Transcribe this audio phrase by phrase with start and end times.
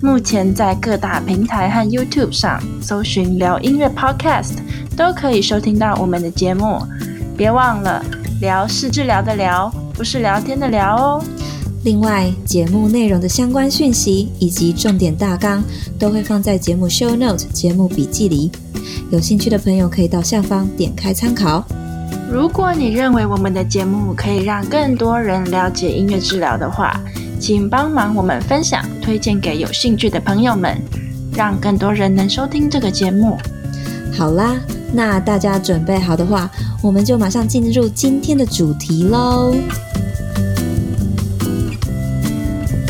[0.00, 4.52] 目前在各大平台和 YouTube 上搜寻“聊音乐 Podcast”，
[4.96, 6.80] 都可以收听到我们的节目。
[7.36, 8.04] 别忘了，
[8.40, 11.24] 聊是治疗的聊，不是聊天的聊哦。
[11.82, 15.64] 另外，节目内容的相关讯息以及重点大纲
[15.98, 18.52] 都会放在节目 Show Note 节目笔记里，
[19.10, 21.64] 有兴趣的朋友可以到下方点开参考。
[22.30, 27.00] 如果你认为我们的节目可以让更多人了解音乐治疗的话，
[27.38, 30.76] 请帮忙我们分享、推荐给有兴趣的朋友们，
[31.34, 33.38] 让更多人能收听这个节目。
[34.12, 34.56] 好啦，
[34.92, 36.50] 那大家准备好的话，
[36.82, 39.54] 我们就马上进入今天的主题喽。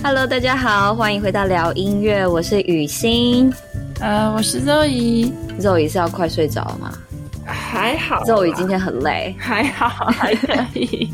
[0.02, 3.52] Hello，大家好，欢迎回到聊音乐，我是雨欣，
[4.00, 6.92] 呃，我是 Zoe，Zoe 是要快睡着了吗？
[7.44, 11.10] 还好，Zoe 今天很累，还好还可以。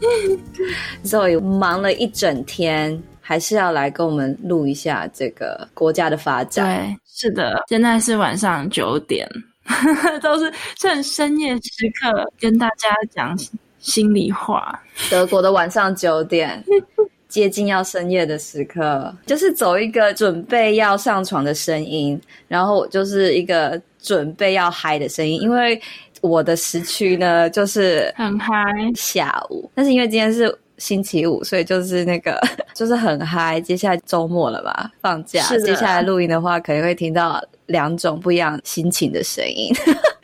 [1.04, 6.86] Zoe 忙了一整天，还是要来跟我们录一下这个国家的发展。
[6.86, 9.28] 对，是的，现在是晚上九点，
[10.22, 13.38] 都是趁深夜时刻跟大家讲
[13.78, 14.82] 心里话。
[15.10, 16.62] 德国的晚上九点，
[17.28, 23.80] 接近要深夜的时刻，就是走一个准备要上床的声音，然后就是一个。
[24.02, 25.78] 准备要嗨的声音，因为
[26.20, 28.54] 我的时区呢就是很嗨
[28.94, 32.40] 下午，但是因为今天是星期五，所以就是那个
[32.74, 33.60] 就是很嗨。
[33.60, 39.74] 接下来周末了吧，放假，接下来录音的话，可能会听到两种不一样心情的声音。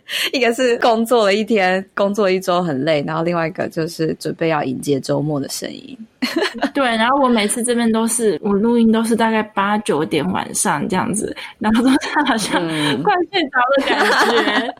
[0.33, 5.97] 一个是工作了一天，工作一周很累，然后另外一个就是准备要迎接周末的声音。
[6.75, 11.91] 对，然后我每次这边都是我录音都是大概八九点晚上这样子，然后都
[12.27, 12.61] 好像
[13.03, 14.75] 快睡着的感觉，嗯、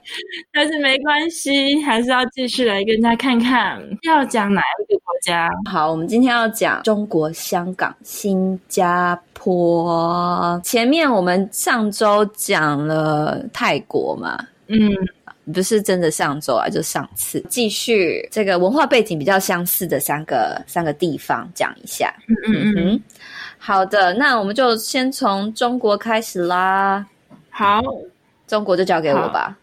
[0.53, 5.49] 但是没关系，还是要继续来跟大家看看要讲哪一个国家。
[5.71, 10.61] 好，我们今天要讲中国香港、新加坡。
[10.65, 14.37] 前面我们上周讲了泰国嘛，
[14.69, 14.91] 嗯。
[15.55, 22.13] 不是真的上周啊，就上次继续这个文化背景比较相似的三个三个地方讲一下。
[22.27, 23.01] 嗯嗯嗯，
[23.57, 27.07] 好的，那我们就先从中国开始啦。
[27.49, 27.81] 好，
[28.49, 29.57] 中国就交给我吧。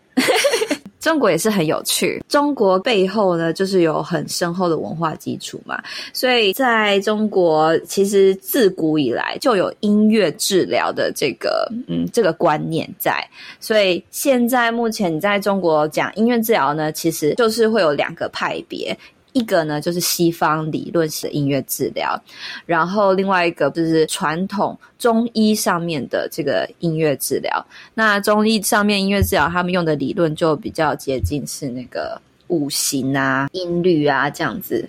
[1.03, 5.83] 中国也是很有趣，中国背后呢，就是有很深厚的文化基础嘛，
[6.13, 13.21] 所以在中国其实自古以来就有音乐治疗的这个嗯这个观念在，
[13.59, 18.97] 所以现在目前你在中国讲音乐治疗呢，其实就是会有两个派别。
[19.33, 22.19] 一个呢，就是西方理论式的音乐治疗，
[22.65, 27.65] 然后另外一个就是传统中医上面的这个音乐治疗。
[27.93, 34.87] 那中医上面音乐治疗，他们用的理论就比较接近是那个五行啊、音律啊这样子。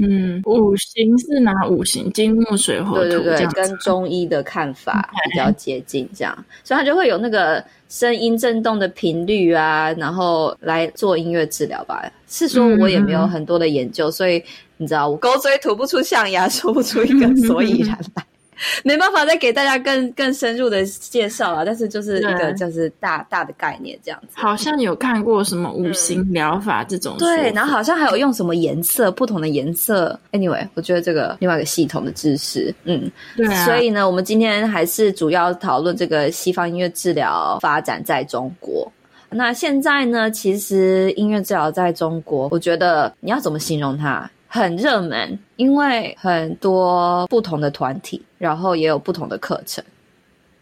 [0.00, 2.10] 嗯，五行是哪五行？
[2.12, 3.10] 金木水火土。
[3.10, 12.02] 对对对，跟中医的看法比较接近，这样.所以它就会有那个声音震动的频率啊，然后来做音乐治疗吧。
[12.26, 14.42] 是说我也没有很多的研究，嗯、所以
[14.76, 18.24] 你知道，我狗嘴吐不出象牙，说不出一个 所以然来。
[18.84, 24.28] 没办法再给大家更更深入的介绍了，但是就是一个就是大大的概念这样子。
[24.34, 30.18] 好像有看过什么五行疗法这种、嗯，对，然后好像还有用什么颜色，不同的颜色。
[30.32, 33.64] Anyway，我觉得这个另外一个系统的知识，嗯，对啊。
[33.64, 38.90] 所以呢，我们今天还是主要讨论这个西方音乐治疗发展在中国。
[39.30, 44.30] 那现在呢，其实音乐治疗在中国，我觉得你要怎么形容它？
[44.54, 49.82] 很热门，因为很多不同的团体，然后也有不同的课程，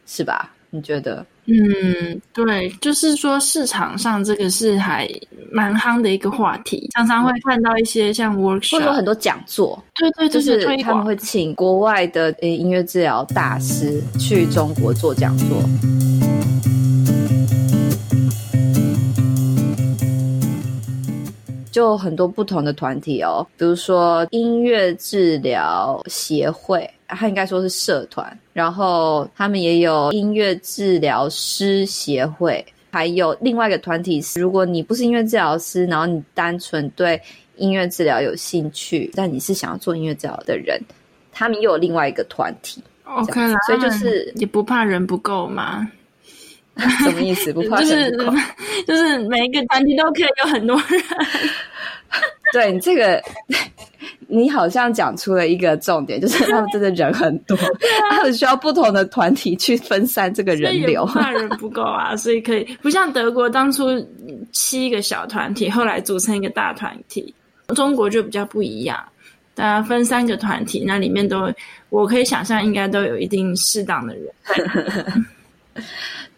[0.07, 0.51] 是吧？
[0.71, 1.23] 你觉得？
[1.45, 5.07] 嗯，对，就是说市场上这个是还
[5.51, 15.63] 蛮夯的一个话题，常常会看到一些像 workshop，或者很多讲座，对对，就是他们会请国外的呃音乐治疗大师去中国做讲座。
[21.73, 37.21] 就很多不同的团体哦，比如说音乐治疗协会，它应该说是社团，然后他们也有音乐治疗师协会，还有另外一个团体是，如果你不是音乐治疗师，然后你单纯对
[37.57, 40.81] 音乐治疗有兴趣，但你是想要做音乐治疗的人，
[41.33, 42.83] 他们又有另外一个团体。
[43.05, 45.87] OK 啦，所以就是也不怕人不够嘛。
[47.05, 47.53] 什么意思？
[47.55, 48.11] 不怕就是
[48.87, 51.03] 就是每一个团体都可以有很多人。
[52.53, 53.23] 对你这个，
[54.27, 63.89] 你好像讲出了一个重点，就是他们真的人很多，啊、他们需要不同的团体去分散这个人流，怕人不够啊，所以可以不像德国当初
[64.53, 67.35] 七个小团体，后来组成一个大团体。
[67.75, 69.03] 中国就比较不一样，
[69.55, 71.51] 大家分三个团体，那里面都
[71.89, 74.25] 我可以想象应该都有一定适当的人。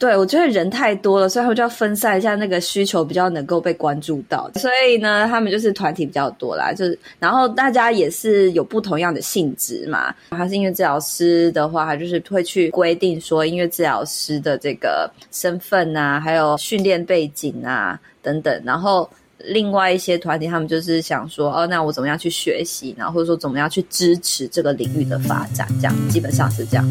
[0.05, 4.51] 对，我觉得人太多了，所以他们就要分散一下那个需求，比较能够被关注到。
[4.57, 10.15] 所以呢，他们就是团体比较多啦，就是然后大家也是有不同样的性质嘛。
[10.29, 18.63] 他是音乐治疗师的话，他就是会去规定说音乐治疗师的这个身份啊，还有训练背景啊等等。
[18.63, 19.09] 然后
[19.39, 26.85] 另外一些团体，他们就是想说，哦，那我怎么样去学习，然后或者说怎么样去支持这个领域的发展，这样基本上是这样。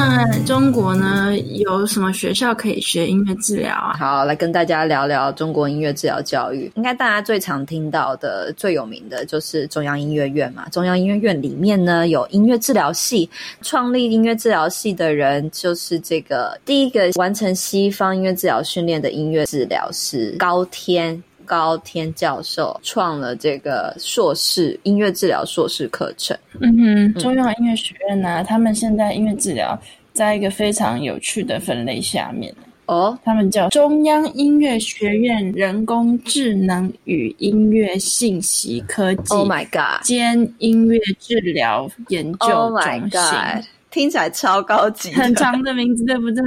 [0.00, 3.94] 那中国呢，有什么学校可以学音乐治疗啊？
[3.98, 6.72] 好，来跟大家聊聊中国音乐治疗教育。
[6.74, 10.66] 应该大家最常听到的、最有名的就是中央音乐院嘛。
[10.70, 13.28] 中央音乐院里面呢，有音乐治疗系。
[13.60, 21.22] 创立音乐治疗系的人就是这个第一个完成西方音乐治疗训练的音乐治疗师高天。
[21.50, 26.38] 高天教授创了这个硕士音乐治疗硕士课程。
[26.60, 29.76] 嗯哼，中央音乐学院呢、啊，他们现在音乐治疗
[30.12, 32.54] 在一个非常有趣的分类下面
[32.86, 39.34] 哦，他们叫中央音乐学院人工智能与音乐信息科技。
[39.34, 40.04] Oh my god！
[40.04, 42.54] 兼音乐治疗研究中心。
[42.54, 43.64] Oh my god.
[43.90, 46.42] 听起来超高级，很长的名字，对不对？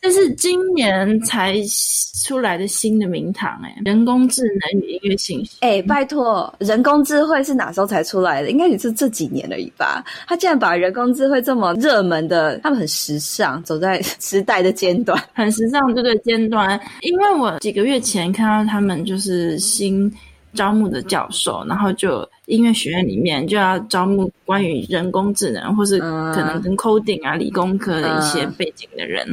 [0.00, 1.54] 这是今年才
[2.24, 5.58] 出来的新的名堂，哎，人工智能与音乐信息。
[5.60, 8.50] 哎，拜托，人工智慧是哪时候才出来的？
[8.50, 10.04] 应该也是这几年而已吧？
[10.26, 16.80] 他竟然把人工智慧这么热门的，他们很时尚，走在时代的尖端，很时尚，对对，尖端。
[17.02, 20.12] 因为我几个月前看到他们就是新。
[20.58, 29.24] 招募的教授，然后就音乐学院里面就要招募关于人工智能，或是可能跟 coding 啊、理工科的一些背景的人，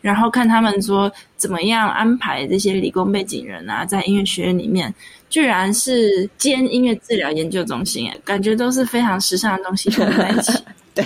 [0.00, 4.94] 然后看他们说怎么样安排这些理工背景人啊，在音乐学院里面，
[5.28, 10.52] 居然是兼音乐治疗研究中心，哎，感觉都是非常时尚的东西混在一起。
[10.94, 11.04] 对，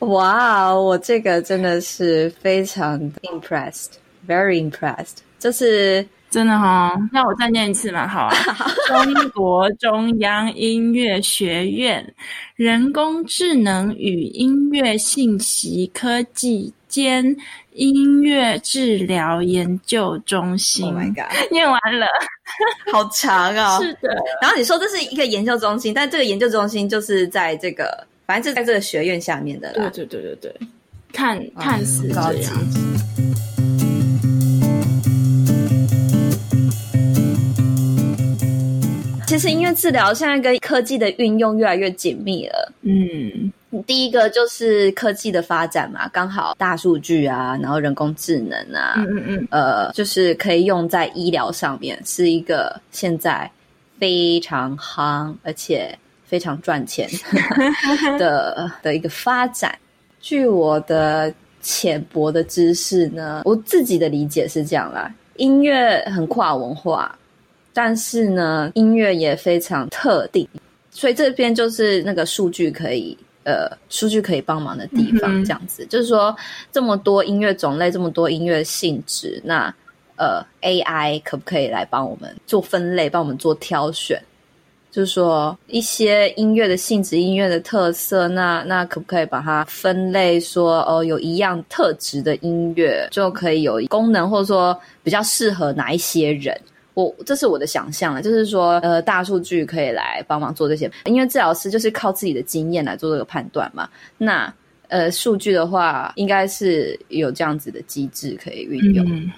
[0.00, 6.06] 哇，我这个真的是非常 impressed，very impressed，就是。
[6.34, 8.34] 真的哈、哦，那我再念一次嘛，好啊。
[8.88, 12.04] 中国中央音乐学院
[12.56, 17.24] 人工智能与音乐信息科技兼
[17.74, 20.86] 音乐治疗研究中心。
[20.86, 21.52] Oh my god！
[21.52, 22.06] 念完了，
[22.92, 23.78] 好长哦。
[23.80, 24.12] 是的。
[24.42, 29.88] 然后你说这是一个研究中心，但这个研究中心就是在这个，反正就在这个学院下面的啦。
[29.94, 30.68] 对对对对对，
[31.12, 32.52] 看看似这样。
[39.34, 42.72] 其实音乐治疗现在跟科技的运用越来越紧密了。
[42.82, 43.52] 嗯，
[43.84, 53.50] 第一个就是科技的发展嘛，刚好大数据啊，然后人工智能啊，嗯嗯嗯，呃，就是可以用在医疗上面，是一个现在
[53.98, 57.10] 非常夯而且非常赚钱
[58.16, 59.76] 的的一个发展。
[60.20, 67.18] 据我的浅薄的知识呢，我自己的理解是这样啦，音乐很跨文化。
[67.74, 70.48] 但是呢，音乐也非常特定，
[70.90, 75.44] 所以这边就是那个数据可以，呃，数据可以帮忙的地方。
[75.44, 76.34] 这样子，嗯、就是说
[76.70, 79.74] 这么多音乐种类，这么多音乐性质，那
[80.16, 84.22] 呃，AI 可不可以来帮我们做分类，帮我们做挑选？
[84.92, 96.56] 就是说一些音乐的性质、音乐的特色，那那可不可以把它分类说，说哦，有一样特质的音乐就可以有功能，或者说比较适合哪一些人？
[96.94, 103.88] 我这是我的想象啊，就是说，呃，大数据可以来帮忙做这些，因为治疗师就是靠自己的经验来做这个判断嘛。
[104.16, 104.52] 那
[104.88, 109.04] 呃，数据的话，应该是有这样子的机制可以运用。
[109.10, 109.32] 嗯，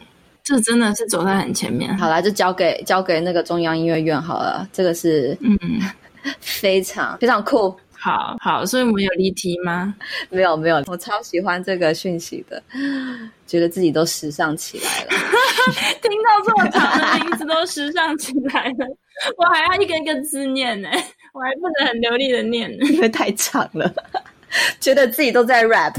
[0.45, 1.97] 这真的是走在很前面。
[1.97, 4.69] 好啦，就交给交给那个中央音乐院好了。
[4.73, 5.59] 这个是嗯，
[6.41, 7.75] 非常非常酷。
[7.99, 9.95] 好好，所以我们有离题吗？
[10.29, 12.63] 没有没有，我超喜欢这个讯息的，
[13.47, 15.11] 觉得自己都时尚起来了。
[16.02, 18.87] 听到这么长的名字都时尚起来了，
[19.37, 20.88] 我还要一个一个字念呢，
[21.35, 23.92] 我还不能很流利的念，因为太长了，
[24.80, 25.94] 觉得自己都在 rap。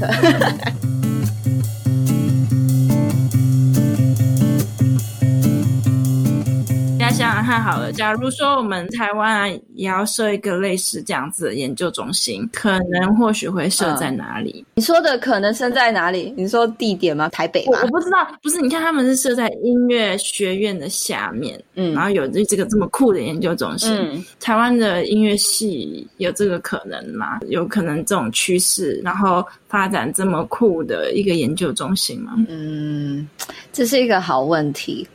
[7.28, 14.64] 想想看好了，假如说我们台湾啊也要设一个类似这样子的研究中心，可能或许会设在哪里？
[14.66, 16.32] 嗯、你说的可能设在哪里？
[16.36, 17.28] 你说地点吗？
[17.28, 17.72] 台北吗？
[17.72, 27.40] 我，我不知道，不是，你看他们是设在音乐学院的下面，嗯，然后有这这个这么酷的研究中心，嗯，台湾的音乐系有这个可能吗？
[27.48, 32.32] 有可能这种趋势，然后发展这么酷的一个研究中心吗？
[32.48, 33.28] 嗯，
[33.70, 35.06] 这是一个好问题。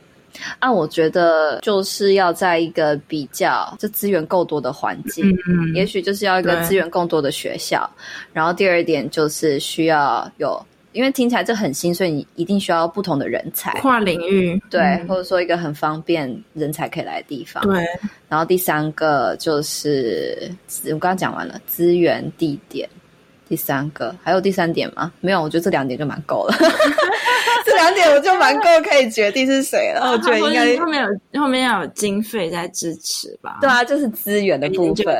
[0.58, 7.88] 啊，我觉得就是要在一个比较就资源够多的环境，嗯嗯，也许就是要一个资源更多的学校。
[8.32, 10.60] 然后第二点就是需要有，
[10.92, 17.62] 因为听起来这很新，所以你一定需要不同的人才，跨领域，对，嗯、或者说一个很方便人才可以来的地方。
[17.64, 17.84] 对。
[18.28, 20.50] 然后第三个就是
[20.86, 22.88] 我刚刚讲完了资源地点，
[23.48, 25.12] 第三个还有第三点吗？
[25.20, 26.56] 没有，我觉得这两点就蛮够了。
[27.64, 30.10] 这两点我就蛮够可以决定是谁了。
[30.12, 33.58] 我觉得应该后面有后面要有经费在支持吧？
[33.60, 35.14] 对啊，就是资源的部分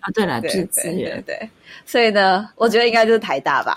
[0.00, 0.10] 啊。
[0.14, 1.50] 对了，是资源对，对。
[1.86, 3.76] 所以呢，我觉得应该就是台大吧。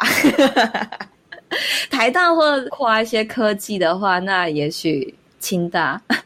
[1.90, 6.18] 台大或跨一些科技的话，那也许清大啊，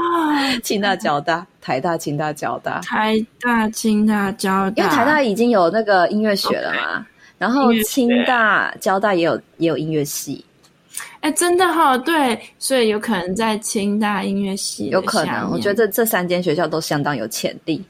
[0.62, 4.82] 清大、交大、台大、清大、交大、台大、清大、交大。
[4.82, 7.04] 因为台大已经有那个音乐学了嘛，
[7.38, 10.44] 然后清大、交大也有也有音乐系。
[11.22, 17.82] 哎，真的哈、哦，对，所以有可能在清大音乐系，有可能，我觉得这这三间学校都相当有潜力。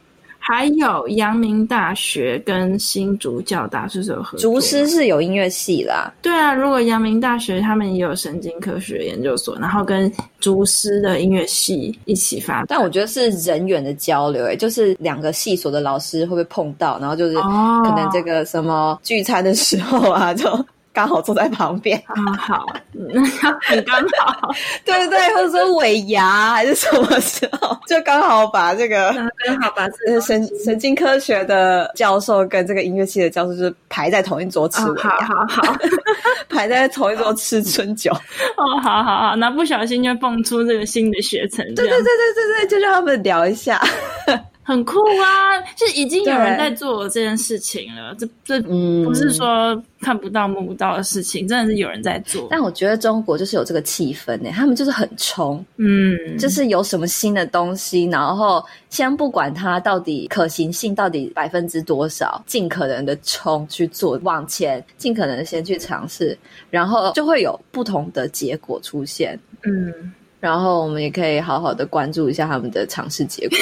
[0.45, 4.53] 还有阳明大学跟新竹教大是不是有合作？
[4.53, 20.47] 竹师是有音乐系啦，对啊，如果阳明大学他们也有神经科学研究所，然后跟竹师的音乐系一起发，但我觉得是人员的交流，哎，就是两个系所的老师会不会碰到，然后就是可能这个什么聚餐的时候啊，就。
[20.93, 21.97] 刚好坐在旁边。
[22.07, 23.23] 啊，好，那
[23.63, 24.51] 很刚好，
[24.85, 29.13] 对 对对，或者说尾牙还是什么时候，就刚好把这个
[29.45, 35.77] 刚好把这个神神经科学的教授跟这个音乐系的教授就是排在同一桌吃尾牙，哦，好好好，
[36.49, 43.81] 排在同一桌吃春酒，哦，好好好，那不小心就蹦出这个新的学程，对对对对对对，就让他们聊一下。
[44.65, 45.61] 很酷啊！
[45.77, 52.47] 就已经有人在做这件事情了，这这不是说看不到摸不到的事情，真的是有人在做。
[52.51, 66.39] 但我觉得中国就是有这个气氛呢，他们就是很冲，嗯，就是有什么新的东西，然后先不管它到底可行性到底百分之多少，尽可能的冲去做，往前，尽可能的先去尝试，
[66.71, 70.13] 然后就会有不同的结果出现，嗯。
[70.39, 73.57] 然后我们也可以好好的关注一下他们的尝试结果。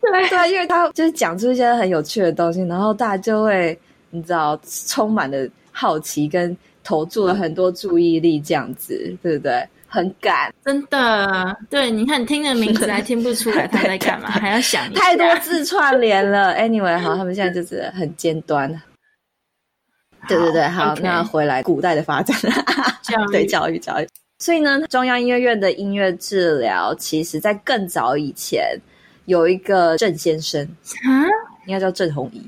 [0.00, 3.78] 对对，因为他就是讲出一些很有趣的东西，然后大家就会
[4.10, 9.68] 你知道充满了好奇跟投注了很多注意力，这样子对不对？
[9.90, 11.56] 很赶，真的。
[11.70, 16.54] 对，你看你听的名字还听不出来他在干嘛， 还要想太多字串联了。
[16.56, 18.68] Anyway，好，他们现在就是很尖端。
[20.28, 21.00] 对对对，好，okay.
[21.02, 22.36] 那回来古代的发展，
[23.32, 24.06] 对教育教育。
[24.40, 28.78] 所以呢，中央音乐院的音乐治疗，其实在更早以前
[29.24, 30.64] 有一个郑先生
[31.04, 31.26] 啊，
[31.66, 32.40] 应该叫郑红仪。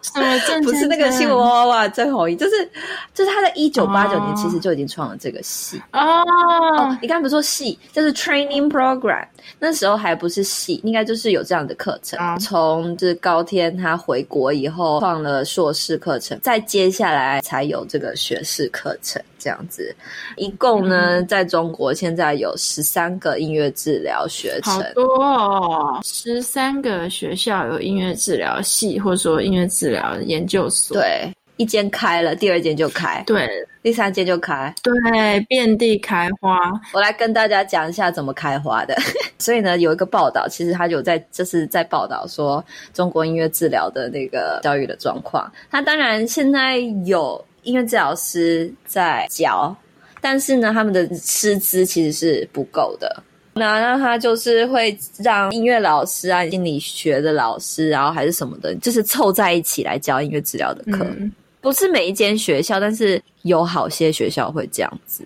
[0.00, 0.62] 什么郑？
[0.64, 2.70] 不是那个新闻哇哇哇，郑弘仪，就是
[3.12, 6.22] 就是他在一九八九年其实就已经创了这个系哦。
[6.22, 9.26] 哦，你刚才不是说系，就是 training program。
[9.58, 12.18] 那时候还不是系，应该就是有这样的课程。
[12.38, 19.20] 从就是高天他回国以后，创了硕士课程，再接下来才有这个学士课程。
[19.42, 19.92] 这样子，
[20.36, 26.00] 一共呢，嗯、在中国现在有十三个音乐治疗学程，好多哦！
[26.04, 30.96] 十三个学校有音乐治疗系，或者说音乐治疗研究所。
[30.96, 31.30] 对。
[31.58, 33.46] 一间开了，第二间就开，对，
[33.82, 36.58] 第三间就开，对，遍地开花。
[36.92, 38.96] 我来跟大家讲一下怎么开花的。
[39.38, 45.48] 所以呢，有一个报道，其实他有在，就是在报道说中国音乐治疗的那个教育的状况。
[45.70, 49.76] 他当然现在有音乐治疗师在教，
[50.22, 53.22] 但是呢，他们的师资其实是不够的。
[53.54, 61.04] 那那他就是会让音乐老师啊、心理学的老师，然后还是什么的，就是凑在一起来教音乐治疗的课。
[61.18, 61.30] 嗯
[61.60, 65.24] 不是每一间学校，但是有好些学校会这样子。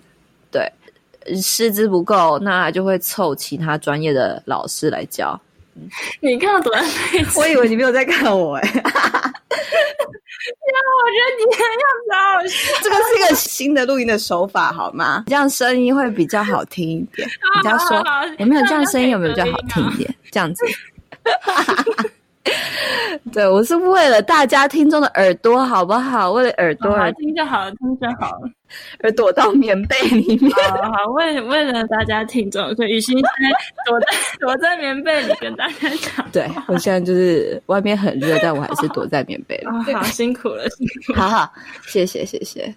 [0.51, 0.71] 对，
[1.41, 5.41] 师资不够，那就会凑其他专业的老师来教。
[6.21, 6.83] 你看到多少？
[7.39, 9.33] 我以为你没有在看我哎、欸。
[9.57, 12.15] 天啊，我觉得你很要搞
[12.47, 12.55] 笑。
[12.83, 15.23] 这个是一个新的录音的手法，好吗？
[15.27, 17.27] 这样声音会比较好听一点。
[17.55, 18.03] 人家说
[18.39, 20.15] 有没有这样声音有没有比较好听一点？
[20.31, 20.65] 这样子。
[23.33, 26.31] 对，我是为了大家听众的耳朵，好不好？
[26.31, 28.31] 为了耳朵而、哦、听就好，听就好，
[29.01, 30.51] 而躲到棉被里面。
[30.67, 33.49] 好好，为为了大家听众，所以雨欣现在
[33.85, 34.05] 躲在
[34.39, 36.25] 躲在棉被里跟大家讲。
[36.31, 39.65] 对，我现在就是外面很热，但我还是躲在棉被里。
[39.65, 41.19] 哦、好辛苦了，辛苦了。
[41.19, 41.53] 好好，
[41.87, 42.73] 谢谢谢谢。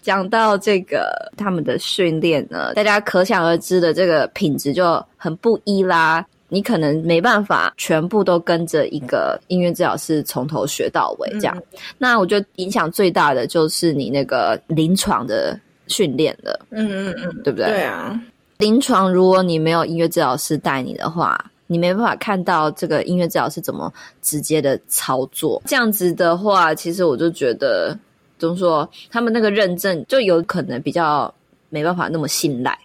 [0.00, 6.24] 讲到这个他们的训练呢，大家可想而知的这个品质就很不一啦。
[6.52, 17.68] 你可能没办法全部都跟着一个音乐治疗师从头学到尾这样，嗯、那我觉得影响最大的就是你那个临床的训练了，嗯嗯嗯，对不对？
[17.68, 18.20] 对啊，
[18.58, 23.90] 临床如果你没有音乐治疗师带你的话，你没办法看到这个音乐治疗师怎么
[24.20, 25.62] 直接的操作。
[25.64, 27.98] 这样子的话，其实我就觉得，
[28.38, 31.32] 怎么说，他们那个认证就有可能比较
[31.70, 32.78] 没办法那么信赖。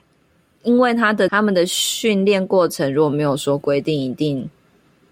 [0.68, 4.48] 因为他的他们的训练过程如果没有说规定一定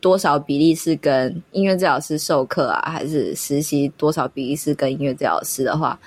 [0.01, 5.97] 多少比例是跟音乐治疗师授课啊，还是实习多少比例是跟音乐治疗师的话，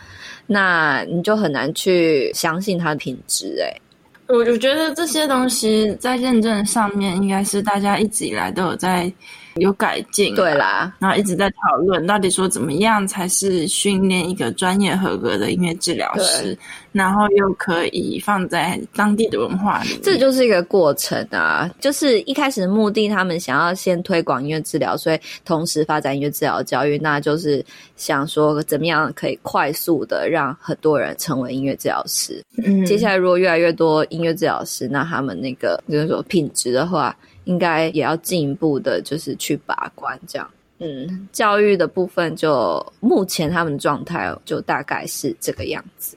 [0.47, 3.81] 那你就很难去相信他的品质诶、欸。
[4.27, 9.11] 我我觉得这些东西在认证上面应该是大家一直以来都有在。
[9.61, 16.57] 有改进，对啦，然后一直在讨论到底说怎么样才是训练一个专业合格的音乐治疗师，
[16.93, 21.71] 然后又可以放在当地的文化里面，这就是一个过程啊。
[21.81, 27.65] 就是一开始的目的，他们想要先推广音乐治疗，所以同时发展音乐治疗教育，那就是
[27.97, 32.43] 想说怎么样可以快速的让很多人成为音乐治疗师。
[32.65, 37.17] 嗯，接下来如果越来越多音乐治疗师，那他们那个就是说品质的话。
[37.49, 40.49] 应该也要进一步的，就是去把关这样。
[40.81, 46.15] 嗯，教育的部分就目前他们的状态就大概是这个样子。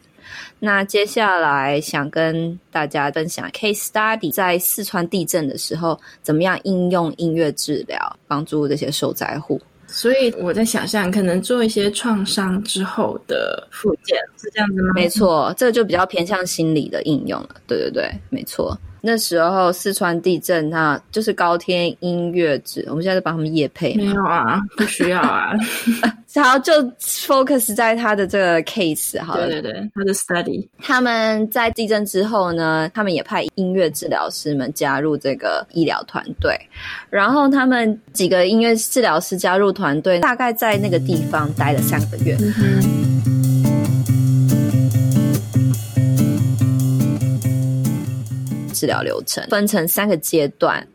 [0.60, 7.98] 那接下来想跟大家分享 case study，在四川地震的时候，怎么样应用音乐治疗
[8.28, 9.60] 帮助这些受灾户。
[9.88, 14.92] 所以我在想象，可能做一些创伤之后的复健，是这样子吗？
[14.96, 17.56] 没错，这个就比较偏向心理的应用了。
[17.66, 18.78] 对对对，没错。
[19.02, 22.86] 那时候四川地震，那就是高天音乐治。
[22.88, 25.54] 我们现在在帮他们夜配，没有啊，不需要啊。
[26.34, 26.72] 然后就
[27.02, 30.66] focus 在他的这个 case，好了，对对对，他的 study。
[30.80, 36.58] 他们在地震之后呢，他们也派音乐治疗师们加入这个医疗团队。
[37.10, 42.38] 然后他们几个音乐治疗师加入团队，大概在那个地方待了三个月。
[42.40, 43.11] 嗯
[48.82, 50.88] 治疗流程分成三个阶段，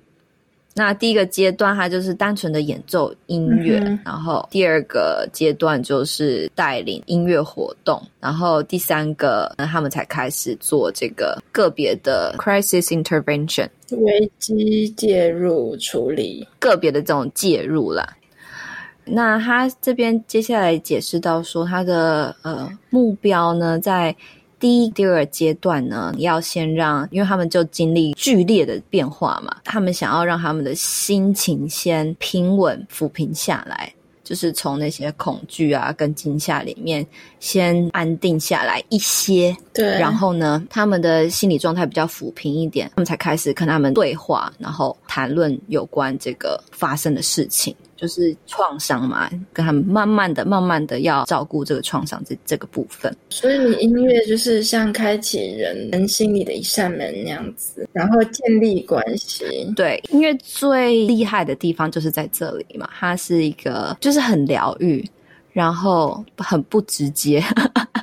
[0.75, 18.05] 那第一个阶段它就是单纯的演奏音乐，嗯、然后第二个阶段就是带领音乐活动，然后第三个，他们才开始做这个个别的 crisis intervention 危机介入处理，个别的这种介入啦。
[19.05, 24.13] 那他这边接下来解释到说，他的呃目标呢，在
[24.59, 33.93] 第一、第二阶段呢，你要先让，因为他们就经历剧烈的变化嘛，他们想要让他们的心情先平稳、抚平下来，
[34.25, 37.07] 就是从那些恐惧啊跟惊吓里面
[37.39, 39.55] 先安定下来一些。
[39.75, 47.77] 对，然后呢，他们的心理状态比较抚平一点，他们才开始跟他们对话，然后谈论有关这个发生的事情。
[47.97, 53.15] 就是创伤嘛，跟他们慢慢的、慢慢的要照顾这个创伤这这个部分。
[53.31, 59.45] 所以你音乐就是像开启人人心里的一扇门那样子，然后建立关系。
[59.75, 65.05] 对，音乐最厉害的地方就是在这里嘛，它是一个就是很疗愈，
[65.53, 67.43] 然后很不直接，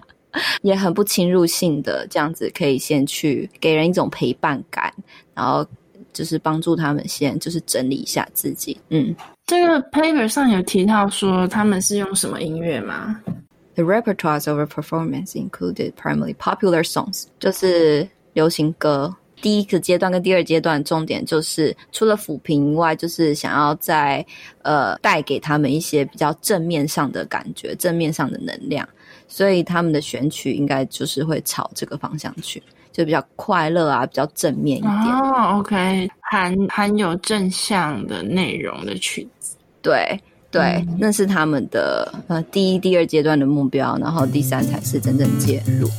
[0.63, 4.91] 也很不侵入性的这样子，可以先去给人一种陪伴感，
[5.36, 5.65] 然后
[6.13, 9.15] 就是帮助他们先就是整理一下自己，嗯。
[9.45, 13.19] 这个 paper 上有提到说他们是用什么音乐吗
[13.76, 19.13] ？The repertoires of a performance included primarily popular songs，就是流行歌。
[19.41, 24.26] 第一个阶段跟第二阶段重点就是除了抚平以外，就是想要在
[24.62, 28.88] 呃带给他们一些比较正面上的感觉，正面上的能量。
[29.28, 32.63] 所以他们的选曲应该就是会朝这个方向去。
[32.93, 34.93] 就比较快乐啊，比较正面一点。
[34.93, 39.58] 哦，OK，含含有正向的内容的曲子。
[39.82, 40.17] 对
[40.49, 45.89] 对，嗯、那是他们的呃第一、第二阶段的目标，然后第三才是真正介入。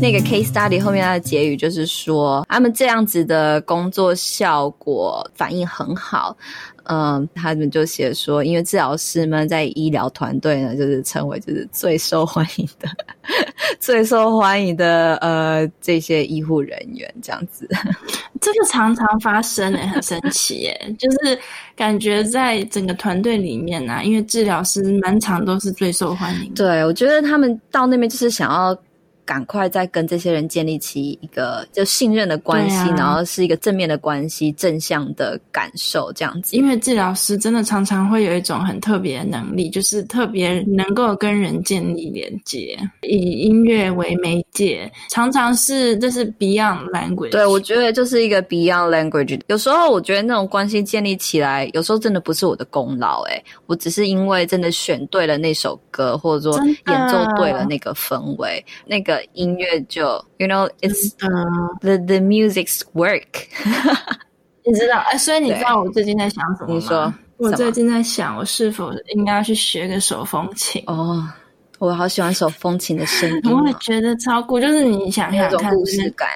[0.00, 6.34] 那个 case study 后面它的结语就是说，他们这样子的工作效果反应很好。
[6.84, 12.88] 嗯，他们就写说，因为治疗师们在医疗团队呢，就是成为就是最受欢迎的、
[13.78, 17.68] 最受欢迎的呃这些医护人员这样子。
[18.40, 21.38] 这个常常发生诶、欸，很神奇诶、欸， 就是
[21.76, 26.64] 感觉在整个团队里面呢、啊，因为治疗师满场都是最受欢迎的。
[26.64, 28.76] 对，我觉得他们到那边就是想要。
[29.30, 36.56] 赶快再跟这些人建立起一个就信任的关系，啊，然后是一个正面的关系，正向的感受这样子。
[36.56, 47.30] 因为治疗师真的常常会有一种很特别的能力，就是特别能够跟人建立连接，以音乐为媒介，常常是这是 beyond language。
[47.30, 49.40] 对，我觉得就是一个 beyond language。
[49.46, 59.19] 有时候我觉得那种关系建立起来，有时候真的不是我的功劳，诶，我只是因为真的选对了那首歌，或者说演奏对了那个氛围，那个。
[59.32, 60.02] 音乐就
[60.38, 61.10] ，you know，it's
[61.80, 63.24] the the music's work。
[64.64, 66.74] 你知道，哎，所以你知道我最近在想什么吗？
[66.74, 70.82] 你说，我最近在想，我是否应该去学个手风琴？
[70.86, 71.26] 哦，
[71.78, 74.60] 我好喜欢手风琴的声音，我也觉得超酷。
[74.60, 76.28] 就是你想想看，故事感，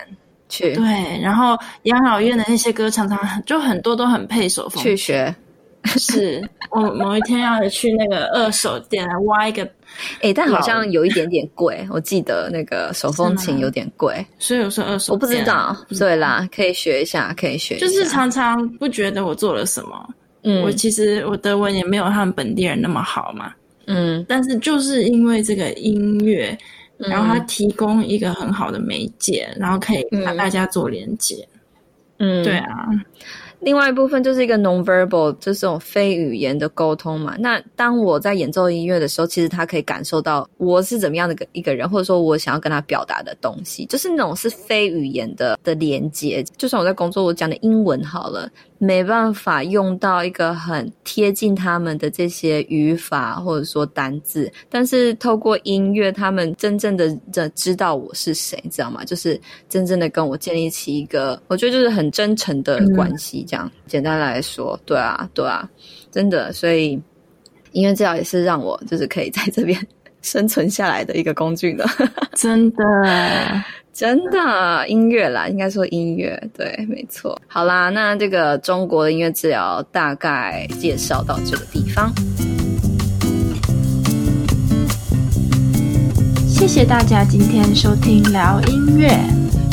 [0.49, 1.21] 去对。
[1.21, 4.93] 然后养老院的那些歌，常常就很多都很配手风琴。
[4.93, 5.35] 去学，
[5.85, 9.71] 是我某一天要去那个二手店来挖一个。
[10.17, 15.77] 哎、欸，但好像有一点点贵， 我记得那个手风琴有点贵，所以我说二手，我不知道。
[15.99, 17.87] 对啦，可以学一下，可以学一下。
[17.87, 20.09] 就是常常不觉得我做了什么，
[20.43, 23.53] 嗯，我其实我德文也没有他们本地人那么好嘛，
[23.87, 26.57] 嗯，但是就是因为这个音乐，
[26.97, 31.47] 然后它提供一个很好的媒介，然后可以把大家做连接，
[32.19, 32.89] 嗯，对啊。
[33.65, 37.35] 另外一部分就是一个 nonverbal，就是这种非语言的沟通嘛。
[37.39, 46.45] 那当我在演奏音乐的时候，其实他可以感受到我是怎么样的一个人，或者说我想要跟他表达的东西，就是那种是非语言的的连接。
[46.57, 48.49] 就算我在工作，我讲的英文好了。
[48.77, 59.03] 没办法用到一个很贴近他们的这些语法或者说单字，但是透过音乐，他们真正的的知道我是谁，知道吗？
[59.03, 63.43] 就是真正的跟我建立起一个，我觉得就是很真诚的关系。
[63.49, 63.54] 这
[63.87, 65.69] 简单来说，对啊，对啊，
[66.11, 67.01] 真的，所以
[67.73, 69.79] 音乐治疗也是让我就是可以在这边
[70.23, 71.85] 生存下来的一个工具呢。
[72.35, 72.85] 真的。
[73.93, 77.41] 真的音乐啦，应该说音乐，对，没错。
[77.47, 82.13] 好啦，那这个中国的音乐治疗大概介绍到这个地方。
[86.49, 89.44] 谢谢大家今天收听聊音乐。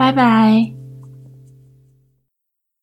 [0.00, 0.79] 拜拜。